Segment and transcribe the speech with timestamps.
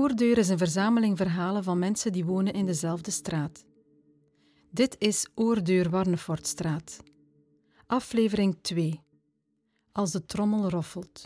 [0.00, 3.64] Oerdeur is een verzameling verhalen van mensen die wonen in dezelfde straat.
[4.70, 7.02] Dit is Oerdeur Warnefortstraat.
[7.86, 9.00] Aflevering 2.
[9.92, 11.24] Als de trommel roffelt.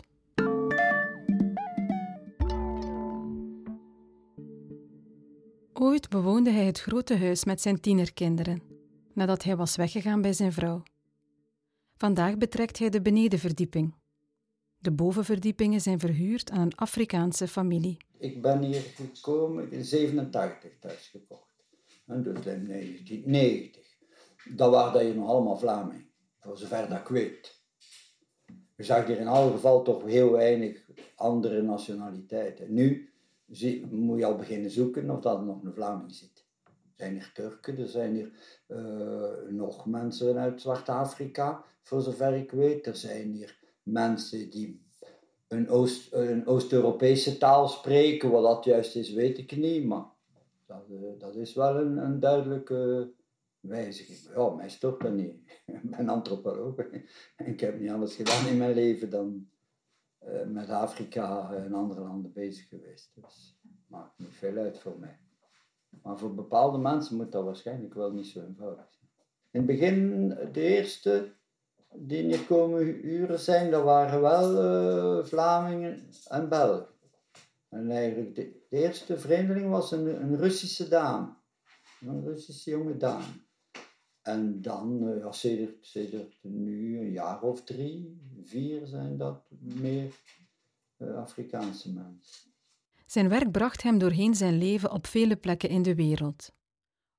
[5.73, 8.61] Ooit bewoonde hij het grote huis met zijn tienerkinderen,
[9.13, 10.83] nadat hij was weggegaan bij zijn vrouw.
[11.97, 13.93] Vandaag betrekt hij de benedenverdieping.
[14.77, 17.97] De bovenverdiepingen zijn verhuurd aan een Afrikaanse familie.
[18.17, 21.63] Ik ben hier gekomen in 87 thuis gekocht.
[22.05, 23.83] En dus in 1990.
[24.55, 27.63] Dat waren hier nog allemaal Vlamingen, voor zover dat ik weet.
[28.75, 32.73] Je zag hier in alle geval toch heel weinig andere nationaliteiten.
[32.73, 33.13] Nu
[33.89, 36.45] moet je al beginnen zoeken of dat er nog een Vlaming zit.
[36.63, 38.31] Er zijn hier Turken, er zijn hier
[38.67, 42.87] uh, nog mensen uit Zwart-Afrika, voor zover ik weet.
[42.87, 44.83] Er zijn hier mensen die
[45.47, 48.31] een, Oost, een Oost-Europese taal spreken.
[48.31, 49.85] Wat dat juist is, weet ik niet.
[49.85, 50.05] Maar
[50.65, 53.11] dat, uh, dat is wel een, een duidelijke
[53.59, 54.17] wijziging.
[54.35, 55.33] Ja, mij stopt dat niet.
[55.65, 56.75] Ik ben antropoloog.
[57.51, 59.49] Ik heb niet anders gedaan in mijn leven dan
[60.27, 63.11] uh, met Afrika en andere landen bezig geweest.
[63.15, 65.19] Dus maakt niet veel uit voor mij.
[66.01, 69.09] Maar voor bepaalde mensen moet dat waarschijnlijk wel niet zo eenvoudig zijn.
[69.51, 71.33] In het begin, de eerste
[71.97, 74.63] die hier komen huren zijn, dat waren wel
[75.19, 76.87] uh, Vlamingen en Belgen.
[77.69, 81.33] En eigenlijk de, de, eerste vreemdeling was een, een Russische dame.
[82.01, 83.23] Een Russische jonge dame.
[84.21, 90.11] En dan, uh, ja, sedert, nu een jaar of drie, vier zijn dat meer
[90.97, 92.53] uh, Afrikaanse mensen.
[93.05, 96.51] Zijn werk bracht hem doorheen zijn leven op vele plekken in de wereld.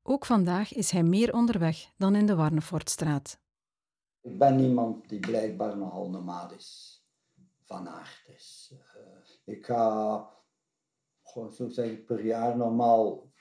[0.03, 3.39] Ook vandaag is hij meer onderweg dan in de Warnefortstraat.
[4.27, 7.05] Ik ben iemand die blijkbaar nogal nomadisch
[7.65, 8.75] van aard is.
[8.75, 10.31] Uh, ik ga,
[11.51, 13.33] zo zeg per jaar normaal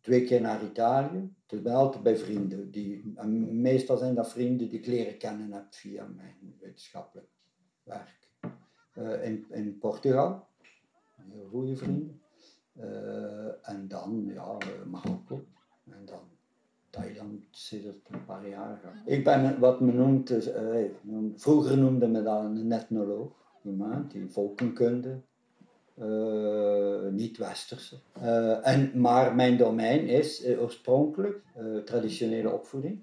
[0.00, 1.34] twee keer naar Italië.
[1.46, 2.70] Dus ben bij vrienden.
[2.70, 3.14] Die,
[3.52, 7.30] meestal zijn dat vrienden die ik leren kennen heb via mijn wetenschappelijk
[7.82, 8.30] werk.
[8.94, 10.48] Uh, in, in Portugal,
[11.30, 12.22] heel goede vrienden.
[12.72, 15.44] Uh, en dan ja, Marokko.
[15.84, 16.04] En
[16.96, 19.02] Thailand sinds een paar jaar.
[19.04, 20.90] Ik ben wat men noemt, uh,
[21.36, 23.32] vroeger noemde men dat een etnoloog.
[23.62, 25.20] Iemand die volkenkunde,
[25.98, 27.96] uh, niet-westerse.
[28.18, 31.42] Uh, en, maar mijn domein is oorspronkelijk
[31.84, 33.02] traditionele opvoeding,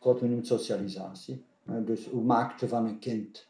[0.00, 1.44] wat men noemt socialisatie.
[1.84, 3.48] dus hoe maak je van een kind,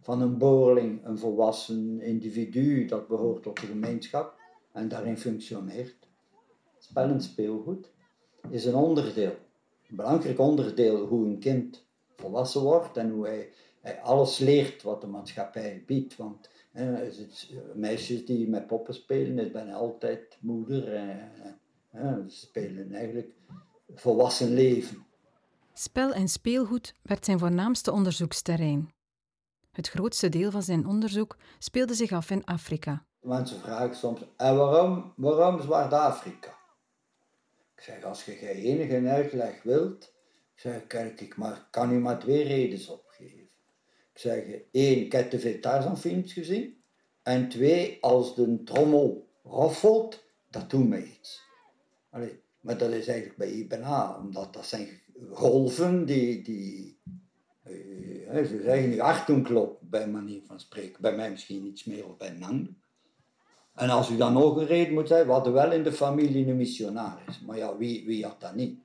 [0.00, 4.34] van een boorling, een volwassen individu dat behoort tot de gemeenschap
[4.72, 6.08] en daarin functioneert.
[6.78, 7.90] Spel en speelgoed
[8.50, 9.36] is een onderdeel,
[9.88, 11.84] een belangrijk onderdeel hoe een kind
[12.16, 13.48] volwassen wordt en hoe hij,
[13.80, 16.16] hij alles leert wat de maatschappij biedt.
[16.16, 20.94] Want het, meisjes die met poppen spelen, is bijna altijd moeder.
[20.94, 23.32] En, ze spelen eigenlijk
[23.94, 25.06] volwassen leven.
[25.72, 28.92] Spel en speelgoed werd zijn voornaamste onderzoeksterrein.
[29.72, 33.04] Het grootste deel van zijn onderzoek speelde zich af in Afrika.
[33.20, 36.57] Mensen vragen soms, en waarom, waarom Zwart-Afrika?
[37.78, 40.14] Ik zeg, als je geen enige uitleg wilt,
[40.54, 43.48] ik zeg, kijk, ik maar, kan u maar twee redenen opgeven.
[44.12, 46.82] Ik zeg, één, ik heb te veel gezien.
[47.22, 51.42] En twee, als de trommel roffelt, dat doet mij iets.
[52.60, 54.88] Maar dat is eigenlijk bij IBNA, omdat dat zijn
[55.30, 57.00] golven die, die
[57.64, 61.02] uh, ze zeggen nu hart doen klopt, bij manier van spreken.
[61.02, 62.82] Bij mij misschien iets meer of bij een.
[63.78, 66.56] En als u dan nog een reden moet we hadden wel in de familie een
[66.56, 67.40] missionaris.
[67.40, 68.80] Maar ja, wie, wie had dat niet?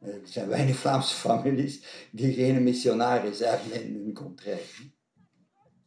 [0.00, 4.60] Eh, er zijn weinig Vlaamse families die geen missionaris hebben in hun contrée.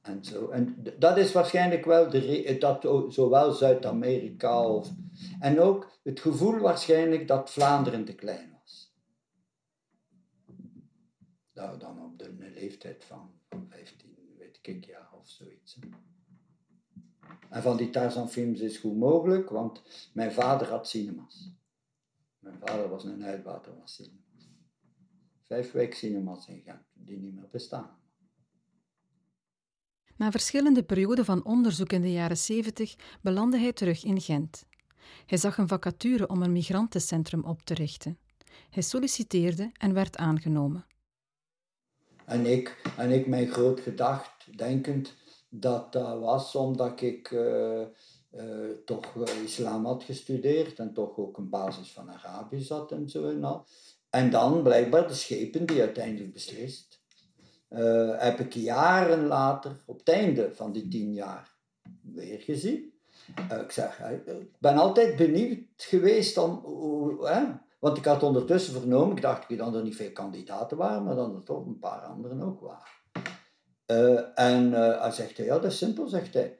[0.02, 0.50] En, zo.
[0.50, 2.82] en dat is waarschijnlijk wel de dat
[3.14, 4.90] zowel Zuid-Amerika of...
[5.40, 8.94] En ook het gevoel waarschijnlijk dat Vlaanderen te klein was.
[11.54, 13.32] Nou, dan op de leeftijd van
[13.70, 15.80] 15, weet ik, jaar of zoiets.
[17.50, 19.82] En van die Tarzan-films is goed mogelijk, want
[20.14, 21.52] mijn vader had cinemas.
[22.40, 24.50] Mijn vader was een uitbater van cinemas.
[25.42, 27.98] Vijf weken cinemas in Gent, die niet meer bestaan.
[30.16, 34.66] Na verschillende perioden van onderzoek in de jaren 70 belandde hij terug in Gent.
[35.26, 38.18] Hij zag een vacature om een migrantencentrum op te richten.
[38.70, 40.86] Hij solliciteerde en werd aangenomen.
[42.26, 45.16] En ik, en ik mijn groot gedacht, denkend,
[45.50, 47.82] dat dat was omdat ik uh,
[48.32, 53.30] uh, toch islam had gestudeerd en toch ook een basis van Arabisch had en zo
[53.30, 53.66] en al.
[54.10, 57.02] En dan blijkbaar de schepen die uiteindelijk beslist.
[57.70, 61.56] Uh, heb ik jaren later, op het einde van die tien jaar,
[62.02, 62.94] weer gezien.
[63.62, 66.62] Ik zeg, ik ben altijd benieuwd geweest om,
[67.80, 71.34] want ik had ondertussen vernomen, ik dacht dat er niet veel kandidaten waren, maar dat
[71.34, 72.97] er toch een paar anderen ook waren.
[73.92, 76.60] Uh, en uh, hij zegt, ja, dat is simpel, zegt hij.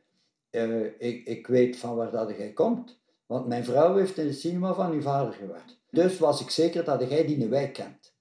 [0.98, 4.74] ik, ik weet van waar dat jij komt, want mijn vrouw heeft in de cinema
[4.74, 5.80] van uw vader gewerkt.
[5.90, 8.16] Dus was ik zeker dat jij die wijk kent.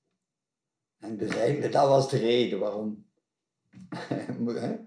[0.99, 3.07] En dus eigenlijk, dat was de reden waarom.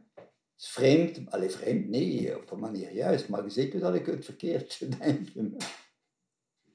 [0.59, 4.05] Het is vreemd, alleen vreemd, nee, op een manier juist, maar je ziet dat ik
[4.05, 5.27] het verkeerd denk.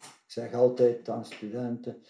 [0.00, 2.02] Ik zeg altijd aan studenten,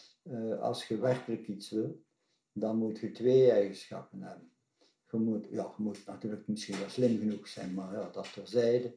[0.61, 2.05] als je werkelijk iets wil,
[2.53, 4.54] dan moet je twee eigenschappen hebben.
[5.15, 8.95] Je moet, ja, je moet natuurlijk misschien wel slim genoeg zijn, maar ja, dat terzijde.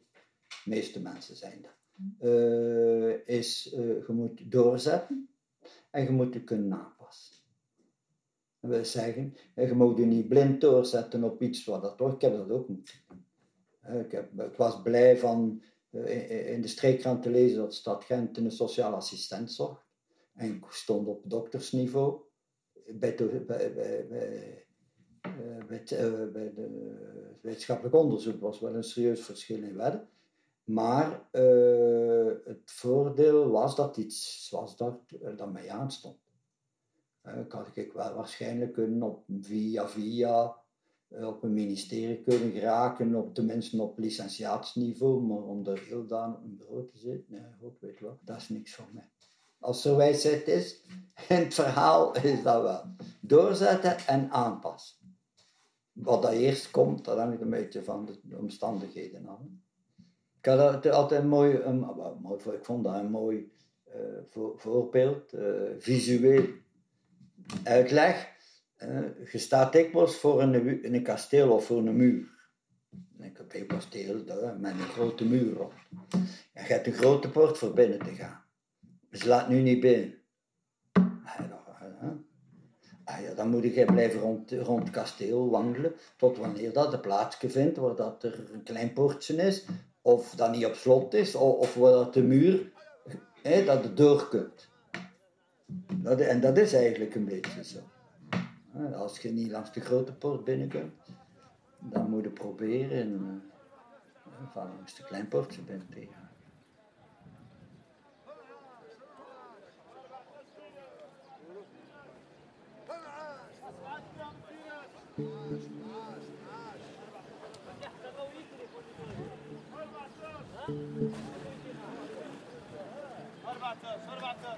[0.47, 1.75] De meeste mensen zijn dat.
[2.21, 5.29] Uh, is, je moet doorzetten
[5.91, 7.35] en je moet je kunnen aanpassen.
[8.59, 12.21] Dat wil zeggen, je moet je niet blind doorzetten op iets wat dat toch, ik
[12.21, 12.95] heb dat ook moeten.
[14.05, 15.61] Ik, heb, was blij van
[15.91, 19.85] in de streekkrant te lezen dat Stad Gent een sociaal assistent zocht.
[20.33, 22.21] En ik stond op doktersniveau
[22.93, 23.73] bij, bij,
[24.07, 24.66] bij,
[25.67, 25.83] bij,
[26.31, 30.07] bij, het wetenschappelijk onderzoek was wel een serieus verschil in wedden.
[30.63, 34.99] Maar uh, het voordeel was dat iets was dat,
[35.51, 36.17] mij aanstond.
[37.23, 40.55] Uh, ik had ik wel waarschijnlijk kunnen op via via
[41.09, 46.43] op een ministerie kunnen geraken, op tenminste op licentiaatsniveau, maar om er heel dan op
[46.43, 49.09] een bureau te zitten, nee, weet dat is niks voor mij.
[49.59, 50.81] Als er wijsheid is,
[51.29, 52.83] in het verhaal is dat wel.
[53.21, 55.06] Doorzetten en aanpassen.
[56.01, 59.39] Wat dat eerst komt, dat hangt een beetje van de omstandigheden af.
[60.39, 61.79] Ik had altijd mooi, een,
[62.21, 63.51] mooi, ik vond dat een mooi
[64.29, 65.41] voor, voorbeeld, uh,
[65.77, 66.45] visueel
[67.63, 68.35] uitleg.
[68.77, 72.35] Uh, je staat dikwijls voor een, in een kasteel of voor een muur.
[73.19, 74.15] Een kasteel
[74.57, 75.73] met een grote muur op.
[76.53, 78.43] En je hebt een grote poort voor binnen te gaan.
[79.11, 80.13] Ze laat nu niet binnen.
[83.07, 86.99] Ah ja, dan moet je blijven rond, rond het kasteel wandelen tot wanneer dat de
[86.99, 89.65] plaatsje vindt waar dat er een klein poortje is
[90.01, 92.71] of dat niet op slot is, of, of dat de muur,
[93.41, 94.69] hè, dat het door kunt.
[95.93, 97.79] Dat, en dat is eigenlijk een beetje zo.
[98.93, 100.93] Als je niet langs de grote poort binnen kunt,
[101.79, 106.26] dan moet je proberen uh, van langs de klein poortje binnen te gaan.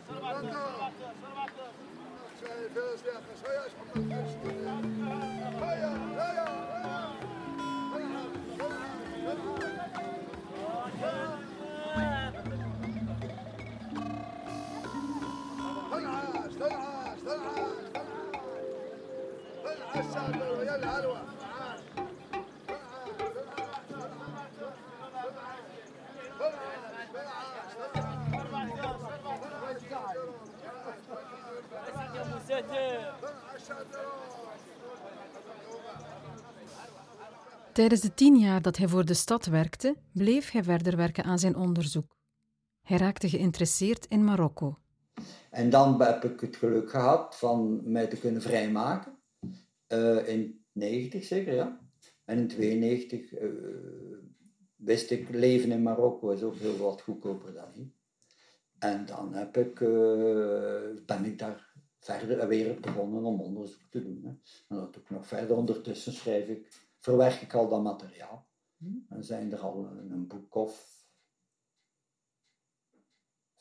[0.09, 0.57] Sarı battı.
[2.41, 2.99] Sarı battı.
[3.41, 5.38] Sarı battı.
[37.79, 41.39] Tijdens de tien jaar dat hij voor de stad werkte, bleef hij verder werken aan
[41.39, 42.15] zijn onderzoek.
[42.81, 44.77] Hij raakte geïnteresseerd in Marokko.
[45.49, 49.17] En dan heb ik het geluk gehad van mij te kunnen vrijmaken.
[49.87, 51.79] Uh, in 90 zeker, ja.
[52.25, 53.49] En in 92 uh, eh,
[54.75, 57.91] wist ik, leven in Marokko is ook heel wat goedkoper dan hier.
[58.79, 59.89] En dan heb ik, uh,
[61.05, 64.21] ben ik daar verder weer begonnen om onderzoek te doen.
[64.23, 64.29] Hè.
[64.67, 65.57] En dat ook nog verder.
[65.57, 68.47] Ondertussen schrijf ik verwerk ik al dat materiaal.
[68.77, 69.21] Dan hm.
[69.21, 70.99] zijn er al een boek of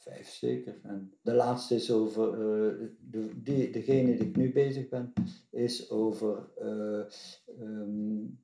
[0.08, 0.80] vijf zeker.
[0.82, 5.12] En de laatste is over, uh, de, die, degene die ik nu bezig ben,
[5.50, 7.04] is over uh,
[7.60, 8.40] um,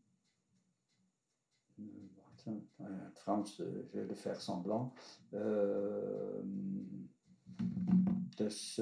[2.14, 5.00] wacht, uh, het Frans, de, de faire semblant.
[5.30, 5.42] Uh,
[8.36, 8.80] dus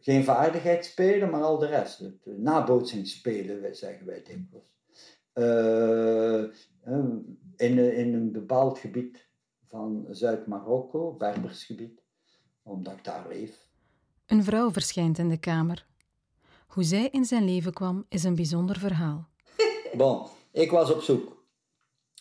[0.00, 1.98] geen vaardigheid spelen, maar al de rest.
[1.98, 4.77] Het nabootsing spelen, zeggen wij dikwijls.
[5.38, 6.42] Eh,
[7.56, 9.28] in, in een bepaald gebied
[9.66, 12.02] van Zuid-Marokko, Berbersgebied,
[12.62, 13.68] omdat ik daar leef.
[14.26, 15.86] Een vrouw verschijnt in de kamer.
[16.66, 19.28] Hoe zij in zijn leven kwam, is een bijzonder verhaal.
[19.96, 21.46] Bon, ik was op zoek.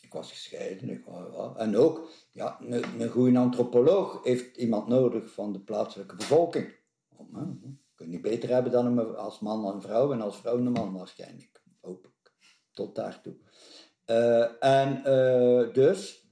[0.01, 0.89] Ik was gescheiden.
[0.89, 1.05] Ik
[1.55, 6.75] en ook, ja, een, een goede antropoloog heeft iemand nodig van de plaatselijke bevolking.
[7.17, 7.27] Oh,
[7.61, 10.71] je kunt niet beter hebben dan een, als man en vrouw en als vrouw een
[10.71, 11.61] man waarschijnlijk.
[11.81, 12.15] Hoop
[12.77, 13.35] tot daartoe.
[14.05, 16.27] Uh, en uh, dus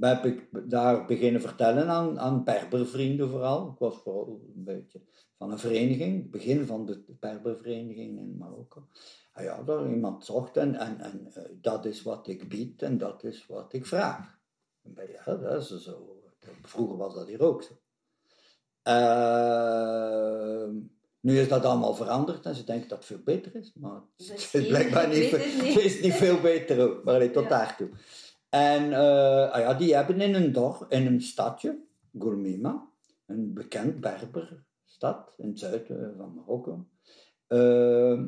[0.00, 3.70] heb ik daar beginnen vertellen aan, aan Berbervrienden vooral.
[3.70, 5.00] Ik was vooral een beetje
[5.36, 8.88] van een vereniging, begin van de Berbervereniging in Marokko.
[9.32, 12.98] Ah ja, daar iemand zocht en, en, en eh, dat is wat ik bied en
[12.98, 14.40] dat is wat ik vraag.
[14.94, 16.22] Ja, dat is zo.
[16.62, 17.72] Vroeger was dat hier ook zo.
[18.88, 20.68] Uh,
[21.22, 24.48] nu is dat allemaal veranderd en ze denken dat het veel beter is, maar het
[24.52, 27.48] is blijkbaar niet, het is niet veel beter ook, maar alleen tot ja.
[27.48, 27.90] daartoe.
[28.48, 31.84] En uh, ah ja, die hebben in een dorp, in een stadje,
[32.18, 32.88] Gourmima,
[33.26, 36.86] een bekend Berberstad in het zuiden van Marokko,
[37.48, 38.22] uh,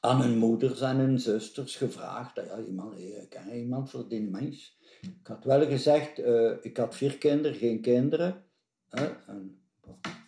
[0.00, 4.30] aan hun moeders en hun zusters gevraagd, ah ja, iemand, hey, ken iemand voor die
[4.30, 4.78] mens?
[5.00, 8.44] Ik had wel gezegd, uh, ik had vier kinderen, geen kinderen.
[8.90, 9.58] en,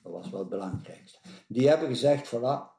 [0.03, 1.19] dat was wel het belangrijkste.
[1.49, 2.73] Die hebben gezegd, voilà,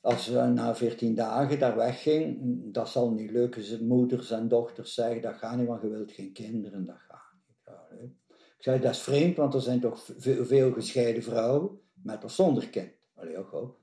[0.00, 2.38] als ze na 14 dagen daar wegging,
[2.72, 6.12] dat zal niet leuk zijn moeders en dochters zeggen, dat gaat niet, want je wilt
[6.12, 7.32] geen kinderen, dat gaat
[8.00, 8.10] niet.
[8.30, 12.68] Ik zei, dat is vreemd, want er zijn toch veel, gescheiden vrouwen, met of zonder
[12.68, 12.92] kind.
[13.14, 13.78] Allee, ook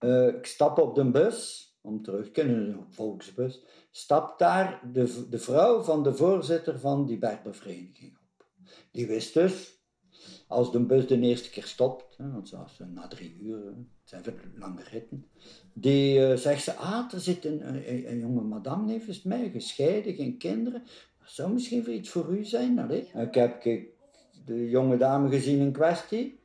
[0.00, 5.38] uh, ik stap op de bus, om terug te kunnen, volksbus, stapt daar de, de
[5.38, 8.46] vrouw van de voorzitter van die Berbervereniging op.
[8.90, 9.79] Die wist dus
[10.50, 14.22] als de bus de eerste keer stopt, hè, want zoals na drie uur, het zijn
[14.22, 15.26] veel lange ritten,
[15.72, 20.14] die uh, zegt ze, ah, er zit een, een, een jonge madame nevens mij, gescheiden,
[20.14, 20.82] geen kinderen.
[21.20, 22.78] Dat zou misschien voor iets voor u zijn.
[22.78, 23.10] Allee.
[23.14, 23.62] Ik heb
[24.44, 26.38] de jonge dame gezien in kwestie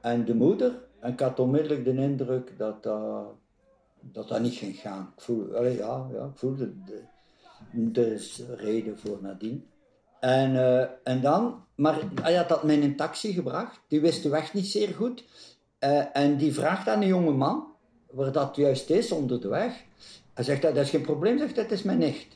[0.00, 0.82] en de moeder.
[1.00, 3.26] En ik had onmiddellijk de indruk dat uh,
[4.00, 5.12] dat, dat niet ging gaan.
[5.16, 9.66] Ik voelde, allee, ja, ja, ik voelde de, de reden voor nadien.
[10.20, 14.22] En, uh, en dan, maar hij had dat mij in een taxi gebracht, die wist
[14.22, 15.24] de weg niet zeer goed.
[15.84, 17.66] Uh, en die vraagt aan een jonge man,
[18.10, 19.84] waar dat juist is, onder de weg.
[20.34, 22.26] Hij zegt, dat is geen probleem, zegt dat is mijn nicht.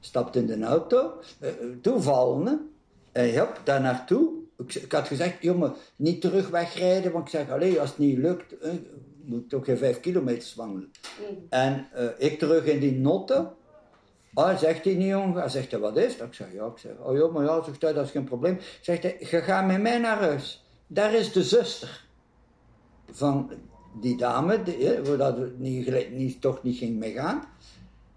[0.00, 1.50] Stapt in de auto, uh,
[2.44, 2.56] hè.
[3.12, 4.30] En daar naartoe.
[4.58, 8.18] Ik, ik, had gezegd, jongen, niet terug wegrijden, want ik zeg, alleen als het niet
[8.18, 8.54] lukt,
[9.24, 10.90] moet ik toch geen vijf kilometer wandelen.
[11.18, 11.46] Mm.
[11.48, 11.86] En
[12.18, 13.50] ik terug in die notte,
[14.34, 15.40] Ah, zegt hij niet, jongen.
[15.40, 16.26] Hij zegt, wat is dat?
[16.26, 16.66] Ik zeg, ja.
[16.66, 18.58] Ik zeg, oh joh, maar ja, zegt hij, dat is geen probleem.
[18.80, 20.64] Zegt hij, je gaat met mij naar huis.
[20.86, 22.04] Daar is de zuster
[23.10, 23.50] van
[24.00, 27.44] die dame, die, waar dat niet, niet, toch niet ging meegaan.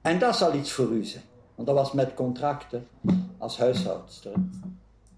[0.02, 1.24] En dat zal iets voor u zijn.
[1.56, 2.88] Want dat was met contracten
[3.38, 4.34] als huishoudster.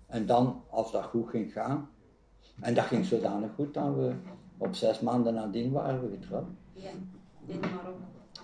[0.08, 1.90] En dan, als dat goed ging gaan,
[2.60, 4.14] en dat ging zodanig goed dat we
[4.58, 6.48] op zes maanden nadien waren we getrouwd.
[6.74, 6.90] Ja,
[7.46, 7.94] in Marokko.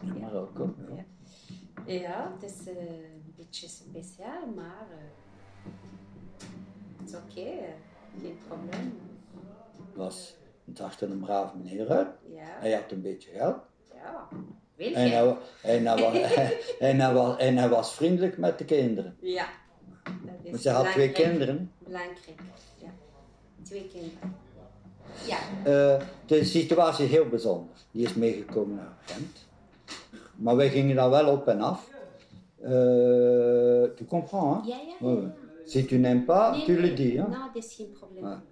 [0.01, 1.03] In Marokko, ja.
[1.85, 4.97] Ja, het is uh, een beetje speciaal, maar uh,
[6.97, 7.75] het is oké, okay,
[8.21, 8.99] geen probleem.
[9.93, 12.07] Was, het zag er een braaf meneer uit.
[12.27, 12.57] Ja.
[12.59, 13.57] Hij had een beetje geld.
[13.93, 14.27] Ja,
[14.75, 16.13] wil en hij, en, hij was,
[16.79, 19.17] en, hij was, en hij was vriendelijk met de kinderen.
[19.19, 19.47] Ja.
[20.03, 21.71] Dat is ze had twee kinderen.
[21.77, 22.41] Belangrijk,
[22.77, 22.89] ja.
[23.63, 24.35] Twee kinderen.
[25.27, 25.39] Ja.
[25.65, 27.75] Uh, de situatie is heel bijzonder.
[27.91, 29.44] Die is meegekomen naar Gent.
[30.35, 31.89] Maar wij gingen daar wel op en af.
[32.61, 32.69] Uh,
[33.95, 34.65] tu comprends, hein?
[34.65, 35.11] Ja, ja.
[35.11, 35.33] ja.
[35.65, 36.81] Si tu n'aimes pas, nee, tu nee.
[36.81, 37.13] le dis.
[37.13, 37.29] Hein?
[37.29, 38.23] Nou, dat is geen probleem.
[38.23, 38.43] Ja.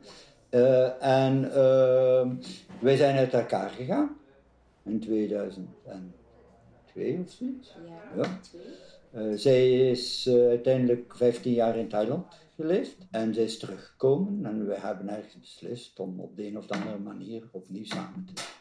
[0.49, 2.31] Uh, en uh,
[2.79, 4.17] wij zijn uit elkaar gegaan
[4.83, 7.75] in 2002 of zoiets.
[7.85, 8.39] Ja, ja.
[9.15, 12.25] Uh, zij is uiteindelijk 15 jaar in Thailand
[12.55, 16.69] geleefd en zij is teruggekomen en we hebben ergens beslist om op de een of
[16.69, 18.51] andere manier opnieuw samen te zijn.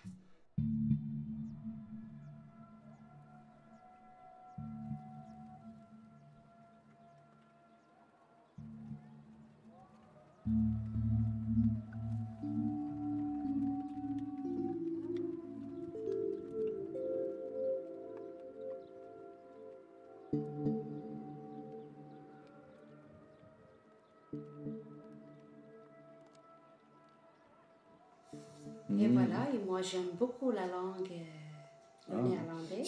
[28.99, 32.17] Et voilà, et moi j'aime beaucoup la langue euh, Ah.
[32.17, 32.87] néerlandaise.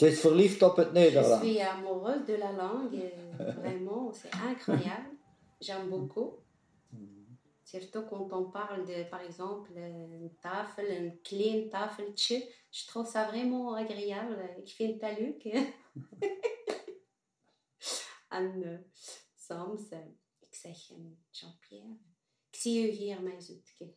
[1.43, 2.95] Je suis amoureuse de la langue,
[3.41, 5.11] euh, vraiment, c'est incroyable.
[5.61, 6.33] J'aime beaucoup.
[7.75, 12.37] Surtout quand on parle de, par exemple, une tafel, een klein tafeltje.
[12.71, 14.55] Je trouve ça vraiment agréable.
[14.57, 15.45] Ik vind dat leuk.
[18.29, 18.79] en uh,
[19.37, 19.81] soms,
[20.41, 20.77] ik zeg,
[21.31, 21.97] Jean-Pierre,
[22.51, 23.95] ik zie u hier, mijn zoetje.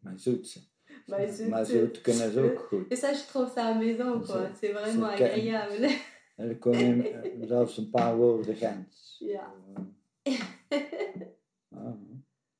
[0.00, 0.60] Mijn zoetse.
[1.06, 1.48] Mijn zoetje.
[1.48, 2.92] Maar zoet kunnen ze ook goed.
[2.92, 4.50] Et ça, je trouve ça amusant, quoi.
[4.60, 5.32] C'est vraiment C'est calme.
[5.32, 5.98] agréable.
[6.36, 9.16] En er komen eh, zelfs een paar woorden Gens.
[9.18, 9.54] Ja.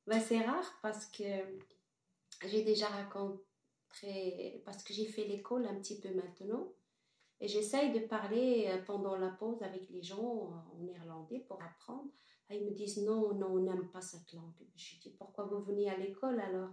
[0.09, 1.23] Ah, Bah, c'est rare parce que
[2.47, 6.73] j'ai déjà rencontré, parce que j'ai fait l'école un petit peu maintenant,
[7.41, 12.11] et j'essaye de parler euh, pendant la pause avec les gens en néerlandais pour apprendre.
[12.49, 14.55] Ah, ils me disent non, non, on n'aime pas cette langue.
[14.75, 16.71] Je dis pourquoi vous venez à l'école alors?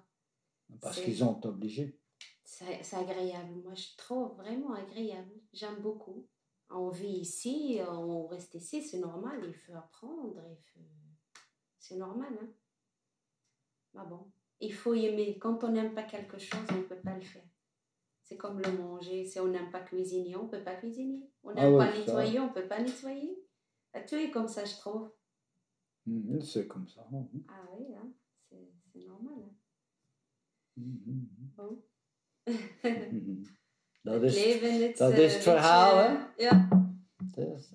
[0.81, 1.99] Parce qu'ils ont obligé.
[2.43, 3.61] C'est agréable.
[3.63, 5.33] Moi, je trouve vraiment agréable.
[5.51, 6.27] J'aime beaucoup.
[6.69, 9.43] On vit ici, on reste ici, c'est normal.
[9.45, 10.41] Il faut apprendre.
[10.73, 10.79] Faut...
[11.77, 12.35] C'est normal.
[12.41, 12.47] Hein?
[13.97, 14.25] Ah bon?
[14.59, 15.37] Il faut aimer.
[15.39, 17.43] Quand on n'aime pas quelque chose, on ne peut pas le faire.
[18.23, 19.23] C'est comme le manger.
[19.25, 21.29] Si on n'aime pas cuisiner, on ne peut pas cuisiner.
[21.43, 23.37] On Ah n'aime ouais, pas nettoyer, on ne peut pas nettoyer.
[23.93, 25.11] Ah, Tout est comme ça, je trouve.
[26.05, 27.07] Mhm, C'est comme ça.
[27.11, 27.43] mhm.
[27.47, 28.11] Ah oui, hein?
[28.49, 29.33] c'est c'est normal.
[29.43, 29.53] Hein?
[30.77, 31.81] Mhm, Bon.
[32.47, 33.43] mhm.
[34.03, 34.81] Dat Het is, leven,
[35.13, 36.17] het, verhaal, hè?
[36.37, 36.67] Ja.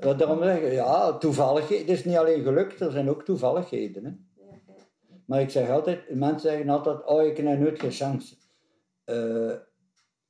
[0.00, 1.86] wat daarom zeg ik, ja, toevalligheden.
[1.86, 4.04] Het is niet alleen geluk, er zijn ook toevalligheden.
[4.04, 4.12] Hè?
[5.30, 8.36] Maar ik zeg altijd, mensen zeggen altijd, oh, ik krijg nou nooit geen chance.
[9.04, 9.52] Eh,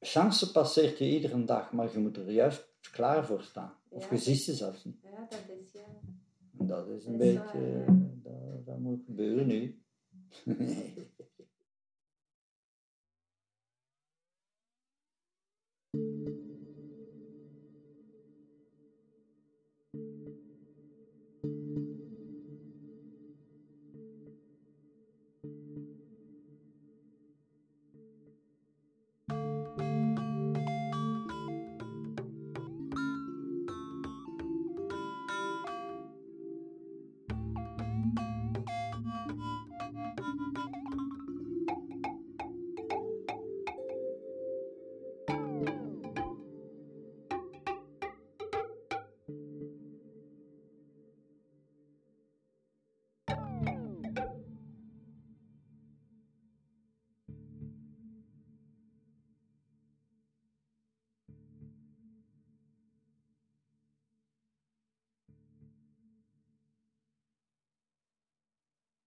[0.00, 3.74] chance passeert je iedere dag, maar je moet er juist klaar voor staan.
[3.88, 5.00] Of je ziet ze zelfs niet.
[5.02, 5.80] Ja, dat is ja.
[6.52, 9.82] Dat is een beetje, eh, dat, dat moet gebeuren nu.